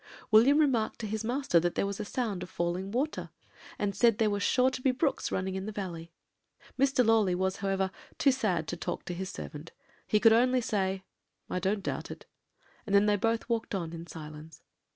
[0.31, 3.29] "William remarked to his master that there was a sound of falling water,
[3.77, 6.11] and said there were sure to be brooks running in the valley.
[6.75, 7.05] Mr.
[7.05, 9.71] Lawley was, however, too sad to talk to his servant;
[10.07, 11.03] he could only say,
[11.51, 12.25] 'I don't doubt it,'
[12.87, 14.63] and then they both walked on in silence.